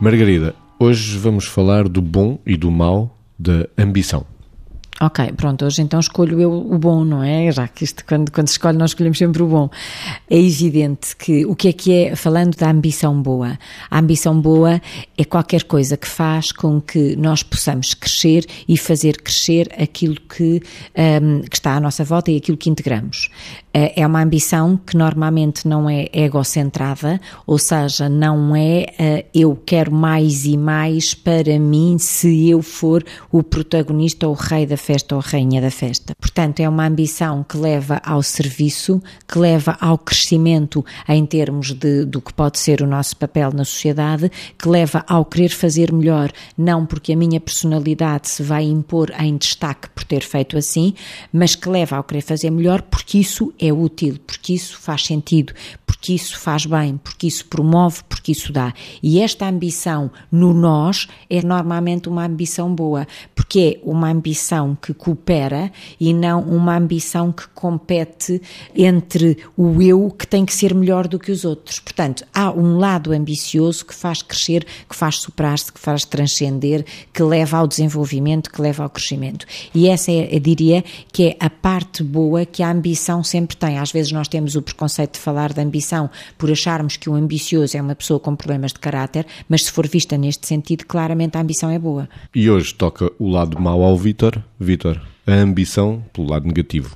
Margarida, 0.00 0.54
hoje 0.78 1.18
vamos 1.18 1.44
falar 1.44 1.86
do 1.86 2.00
bom 2.00 2.38
e 2.46 2.56
do 2.56 2.70
mal 2.70 3.18
da 3.38 3.68
ambição. 3.76 4.24
Ok, 5.02 5.32
pronto, 5.32 5.64
hoje 5.64 5.80
então 5.80 5.98
escolho 5.98 6.38
eu 6.38 6.52
o 6.52 6.76
bom, 6.76 7.06
não 7.06 7.22
é? 7.22 7.50
Já 7.50 7.66
que 7.66 7.84
isto, 7.84 8.04
quando, 8.04 8.30
quando 8.30 8.48
se 8.48 8.52
escolhe, 8.52 8.76
nós 8.76 8.90
escolhemos 8.90 9.16
sempre 9.16 9.42
o 9.42 9.46
bom. 9.46 9.70
É 10.28 10.38
evidente 10.38 11.16
que 11.16 11.46
o 11.46 11.56
que 11.56 11.68
é 11.68 11.72
que 11.72 11.90
é, 11.94 12.14
falando 12.14 12.54
da 12.54 12.70
ambição 12.70 13.22
boa, 13.22 13.58
a 13.90 13.98
ambição 13.98 14.38
boa 14.38 14.78
é 15.16 15.24
qualquer 15.24 15.64
coisa 15.64 15.96
que 15.96 16.06
faz 16.06 16.52
com 16.52 16.82
que 16.82 17.16
nós 17.16 17.42
possamos 17.42 17.94
crescer 17.94 18.44
e 18.68 18.76
fazer 18.76 19.22
crescer 19.22 19.70
aquilo 19.80 20.16
que, 20.16 20.60
um, 21.22 21.40
que 21.48 21.56
está 21.56 21.76
à 21.76 21.80
nossa 21.80 22.04
volta 22.04 22.30
e 22.30 22.36
aquilo 22.36 22.58
que 22.58 22.68
integramos. 22.68 23.30
Eh, 23.72 24.02
é 24.02 24.06
uma 24.06 24.20
ambição 24.20 24.76
que 24.76 24.96
normalmente 24.98 25.66
não 25.66 25.88
é 25.88 26.08
egocentrada, 26.12 27.18
ou 27.46 27.56
seja, 27.56 28.08
não 28.08 28.54
é 28.54 28.86
uh, 28.98 29.28
eu 29.32 29.56
quero 29.64 29.92
mais 29.92 30.44
e 30.44 30.56
mais 30.56 31.14
para 31.14 31.56
mim 31.58 31.96
se 31.96 32.48
eu 32.48 32.60
for 32.62 33.04
o 33.30 33.42
protagonista 33.42 34.26
ou 34.26 34.34
o 34.34 34.36
rei 34.36 34.66
da 34.66 34.76
festa 34.76 34.89
ou 35.12 35.20
rainha 35.20 35.60
da 35.60 35.70
festa. 35.70 36.14
Portanto, 36.20 36.60
é 36.60 36.68
uma 36.68 36.86
ambição 36.86 37.44
que 37.44 37.56
leva 37.56 38.00
ao 38.04 38.22
serviço, 38.22 39.00
que 39.26 39.38
leva 39.38 39.76
ao 39.80 39.96
crescimento 39.96 40.84
em 41.08 41.24
termos 41.24 41.72
de, 41.72 42.04
do 42.04 42.20
que 42.20 42.32
pode 42.32 42.58
ser 42.58 42.82
o 42.82 42.86
nosso 42.86 43.16
papel 43.16 43.52
na 43.52 43.64
sociedade, 43.64 44.30
que 44.58 44.68
leva 44.68 45.04
ao 45.06 45.24
querer 45.24 45.50
fazer 45.50 45.92
melhor, 45.92 46.32
não 46.56 46.84
porque 46.84 47.12
a 47.12 47.16
minha 47.16 47.40
personalidade 47.40 48.28
se 48.28 48.42
vai 48.42 48.64
impor 48.64 49.10
em 49.18 49.36
destaque 49.36 49.88
por 49.90 50.04
ter 50.04 50.22
feito 50.22 50.56
assim, 50.56 50.94
mas 51.32 51.54
que 51.54 51.68
leva 51.68 51.96
ao 51.96 52.04
querer 52.04 52.22
fazer 52.22 52.50
melhor 52.50 52.82
porque 52.82 53.18
isso 53.18 53.52
é 53.58 53.72
útil, 53.72 54.18
porque 54.26 54.54
isso 54.54 54.78
faz 54.78 55.04
sentido, 55.04 55.52
porque 56.00 56.14
isso 56.14 56.38
faz 56.38 56.64
bem, 56.64 56.96
porque 56.96 57.26
isso 57.26 57.44
promove, 57.44 58.02
porque 58.08 58.32
isso 58.32 58.52
dá. 58.52 58.72
E 59.02 59.20
esta 59.20 59.46
ambição 59.46 60.10
no 60.32 60.54
nós 60.54 61.06
é 61.28 61.42
normalmente 61.42 62.08
uma 62.08 62.24
ambição 62.24 62.74
boa, 62.74 63.06
porque 63.34 63.80
é 63.84 63.88
uma 63.88 64.08
ambição 64.08 64.74
que 64.80 64.94
coopera 64.94 65.70
e 65.98 66.12
não 66.12 66.40
uma 66.42 66.76
ambição 66.76 67.30
que 67.32 67.46
compete 67.48 68.40
entre 68.74 69.38
o 69.56 69.80
eu 69.82 70.10
que 70.10 70.26
tem 70.26 70.44
que 70.44 70.54
ser 70.54 70.74
melhor 70.74 71.06
do 71.06 71.18
que 71.18 71.30
os 71.30 71.44
outros. 71.44 71.78
Portanto, 71.78 72.24
há 72.34 72.50
um 72.50 72.78
lado 72.78 73.12
ambicioso 73.12 73.84
que 73.84 73.94
faz 73.94 74.22
crescer, 74.22 74.66
que 74.88 74.96
faz 74.96 75.16
superar-se, 75.16 75.72
que 75.72 75.80
faz 75.80 76.04
transcender, 76.04 76.84
que 77.12 77.22
leva 77.22 77.58
ao 77.58 77.66
desenvolvimento, 77.66 78.50
que 78.50 78.60
leva 78.60 78.82
ao 78.82 78.90
crescimento. 78.90 79.46
E 79.74 79.88
essa 79.88 80.10
é, 80.10 80.28
eu 80.34 80.40
diria, 80.40 80.84
que 81.12 81.28
é 81.28 81.36
a 81.38 81.50
parte 81.50 82.02
boa 82.02 82.44
que 82.44 82.62
a 82.62 82.70
ambição 82.70 83.22
sempre 83.22 83.56
tem. 83.56 83.78
Às 83.78 83.92
vezes 83.92 84.12
nós 84.12 84.28
temos 84.28 84.54
o 84.54 84.62
preconceito 84.62 85.14
de 85.14 85.20
falar 85.20 85.52
de 85.52 85.60
ambição 85.60 86.10
por 86.38 86.50
acharmos 86.50 86.96
que 86.96 87.08
o 87.08 87.14
ambicioso 87.14 87.76
é 87.76 87.82
uma 87.82 87.94
pessoa 87.94 88.20
com 88.20 88.34
problemas 88.34 88.72
de 88.72 88.78
caráter, 88.78 89.26
mas 89.48 89.64
se 89.64 89.72
for 89.72 89.86
vista 89.86 90.16
neste 90.16 90.46
sentido, 90.46 90.84
claramente 90.86 91.36
a 91.36 91.40
ambição 91.40 91.70
é 91.70 91.78
boa. 91.78 92.08
E 92.34 92.48
hoje 92.50 92.74
toca 92.74 93.10
o 93.18 93.28
lado 93.28 93.60
mau 93.60 93.82
ao 93.82 93.96
Vítor. 93.96 94.42
Vítor, 94.60 95.00
a 95.26 95.32
ambição 95.32 96.04
pelo 96.12 96.28
lado 96.28 96.46
negativo. 96.46 96.94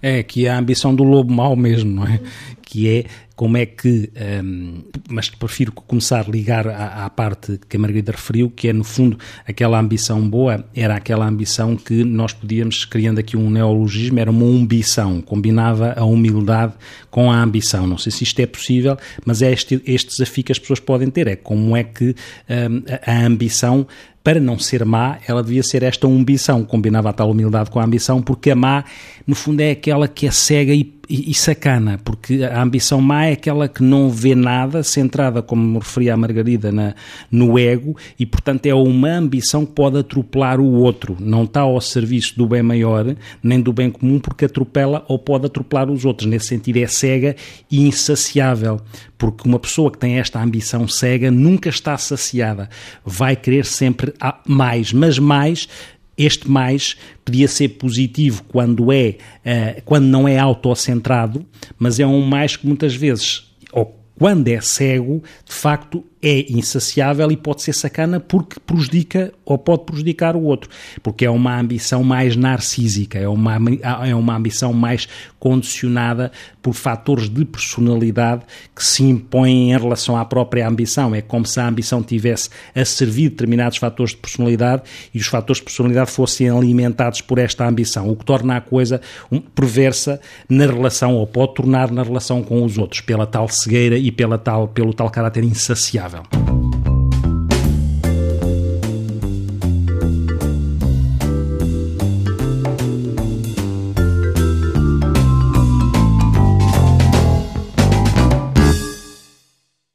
É, 0.00 0.22
que 0.22 0.46
é 0.46 0.50
a 0.50 0.58
ambição 0.58 0.94
do 0.94 1.04
lobo 1.04 1.30
mau 1.30 1.54
mesmo, 1.54 1.92
não 1.92 2.04
é? 2.06 2.18
Que 2.72 2.88
é 2.88 3.04
como 3.36 3.56
é 3.56 3.66
que. 3.66 4.08
Um, 4.42 4.82
mas 5.10 5.28
prefiro 5.28 5.72
começar 5.72 6.24
a 6.26 6.30
ligar 6.30 6.66
à, 6.66 7.04
à, 7.04 7.10
parte 7.10 7.60
que 7.68 7.76
a 7.76 7.80
Margarida 7.80 8.12
referiu, 8.12 8.48
que 8.48 8.68
é, 8.68 8.72
no 8.72 8.82
fundo, 8.82 9.18
aquela 9.46 9.78
ambição 9.78 10.26
boa, 10.26 10.64
era 10.74 10.94
aquela 10.94 11.26
ambição 11.26 11.76
que 11.76 12.02
nós 12.02 12.32
podíamos, 12.32 12.86
criando 12.86 13.18
aqui 13.18 13.36
um 13.36 13.50
neologismo, 13.50 14.18
era 14.18 14.30
uma 14.30 14.46
ambição, 14.46 15.20
combinava 15.20 15.92
a 15.94 16.04
humildade 16.04 16.72
com 17.10 17.30
a 17.30 17.42
ambição. 17.42 17.86
Não 17.86 17.98
sei 17.98 18.10
se 18.10 18.24
isto 18.24 18.40
é 18.40 18.46
possível, 18.46 18.96
mas 19.26 19.42
é 19.42 19.52
este, 19.52 19.82
este 19.84 20.10
desafio 20.10 20.44
que 20.44 20.52
as 20.52 20.58
pessoas 20.58 20.80
podem 20.80 21.10
ter: 21.10 21.26
é 21.26 21.36
como 21.36 21.76
é 21.76 21.84
que 21.84 22.14
um, 22.48 22.82
a, 23.04 23.26
ambição 23.26 23.86
para 24.24 24.38
não 24.38 24.58
ser 24.58 24.84
má, 24.84 25.18
ela 25.26 25.42
devia 25.42 25.62
ser 25.62 25.82
esta 25.82 26.06
ambição, 26.06 26.64
combinava 26.64 27.10
a 27.10 27.12
tal 27.12 27.30
humildade 27.30 27.70
com 27.70 27.80
a 27.80 27.84
ambição, 27.84 28.22
porque 28.22 28.52
a 28.52 28.54
má, 28.54 28.84
no 29.26 29.34
fundo, 29.34 29.60
é 29.60 29.72
aquela 29.72 30.06
que 30.06 30.26
é 30.26 30.30
cega 30.30 30.72
e, 30.72 30.94
e, 31.12 31.30
e, 31.30 31.34
sacana, 31.34 32.00
porque 32.02 32.42
a 32.42 32.62
ambição 32.62 32.98
má 32.98 33.26
é 33.26 33.32
aquela 33.32 33.68
que 33.68 33.82
não 33.82 34.08
vê 34.08 34.34
nada, 34.34 34.82
centrada, 34.82 35.42
como 35.42 35.62
me 35.62 35.78
referia 35.78 36.14
a 36.14 36.16
Margarida, 36.16 36.72
na, 36.72 36.94
no 37.30 37.58
ego, 37.58 37.94
e 38.18 38.24
portanto 38.24 38.64
é 38.64 38.72
uma 38.72 39.10
ambição 39.10 39.66
que 39.66 39.72
pode 39.72 39.98
atropelar 39.98 40.58
o 40.58 40.72
outro, 40.72 41.14
não 41.20 41.44
está 41.44 41.60
ao 41.60 41.78
serviço 41.82 42.38
do 42.38 42.46
bem 42.46 42.62
maior, 42.62 43.14
nem 43.42 43.60
do 43.60 43.74
bem 43.74 43.90
comum, 43.90 44.18
porque 44.18 44.46
atropela 44.46 45.04
ou 45.06 45.18
pode 45.18 45.44
atropelar 45.44 45.90
os 45.90 46.06
outros. 46.06 46.26
Nesse 46.26 46.46
sentido, 46.46 46.78
é 46.78 46.86
cega 46.86 47.36
e 47.70 47.86
insaciável, 47.86 48.80
porque 49.18 49.46
uma 49.46 49.58
pessoa 49.58 49.90
que 49.90 49.98
tem 49.98 50.18
esta 50.18 50.42
ambição 50.42 50.88
cega 50.88 51.30
nunca 51.30 51.68
está 51.68 51.98
saciada, 51.98 52.70
vai 53.04 53.36
querer 53.36 53.66
sempre 53.66 54.14
mais, 54.46 54.94
mas 54.94 55.18
mais 55.18 55.68
este 56.16 56.48
mais 56.50 56.96
podia 57.24 57.48
ser 57.48 57.68
positivo 57.70 58.42
quando 58.48 58.92
é 58.92 59.16
uh, 59.44 59.82
quando 59.84 60.04
não 60.04 60.28
é 60.28 60.38
autocentrado, 60.38 61.44
mas 61.78 61.98
é 61.98 62.06
um 62.06 62.20
mais 62.20 62.56
que 62.56 62.66
muitas 62.66 62.94
vezes 62.94 63.50
ou 63.72 63.98
quando 64.18 64.48
é 64.48 64.60
cego, 64.60 65.22
de 65.44 65.52
facto 65.52 66.04
é 66.22 66.46
insaciável 66.52 67.30
e 67.32 67.36
pode 67.36 67.62
ser 67.62 67.72
sacana 67.72 68.20
porque 68.20 68.60
prejudica 68.60 69.32
ou 69.44 69.58
pode 69.58 69.84
prejudicar 69.84 70.36
o 70.36 70.42
outro, 70.44 70.70
porque 71.02 71.24
é 71.24 71.30
uma 71.30 71.58
ambição 71.58 72.04
mais 72.04 72.36
narcísica, 72.36 73.18
é 73.18 73.26
uma, 73.26 73.58
é 74.06 74.14
uma 74.14 74.36
ambição 74.36 74.72
mais 74.72 75.08
condicionada 75.40 76.30
por 76.62 76.74
fatores 76.74 77.28
de 77.28 77.44
personalidade 77.44 78.42
que 78.74 78.84
se 78.84 79.02
impõem 79.02 79.72
em 79.72 79.78
relação 79.78 80.16
à 80.16 80.24
própria 80.24 80.68
ambição. 80.68 81.12
É 81.12 81.20
como 81.20 81.44
se 81.44 81.58
a 81.58 81.66
ambição 81.66 82.00
tivesse 82.02 82.48
a 82.72 82.84
servir 82.84 83.30
determinados 83.30 83.78
fatores 83.78 84.12
de 84.12 84.18
personalidade 84.18 84.82
e 85.12 85.18
os 85.18 85.26
fatores 85.26 85.58
de 85.58 85.64
personalidade 85.64 86.10
fossem 86.12 86.48
alimentados 86.48 87.20
por 87.20 87.38
esta 87.38 87.66
ambição, 87.66 88.08
o 88.08 88.14
que 88.14 88.24
torna 88.24 88.56
a 88.58 88.60
coisa 88.60 89.00
perversa 89.56 90.20
na 90.48 90.66
relação, 90.66 91.16
ou 91.16 91.26
pode 91.26 91.54
tornar 91.54 91.90
na 91.90 92.04
relação 92.04 92.42
com 92.42 92.62
os 92.62 92.78
outros, 92.78 93.00
pela 93.00 93.26
tal 93.26 93.48
cegueira 93.48 93.98
e 93.98 94.12
pela 94.12 94.38
tal, 94.38 94.68
pelo 94.68 94.94
tal 94.94 95.10
caráter 95.10 95.42
insaciável 95.42 96.11
saudável. 96.12 96.61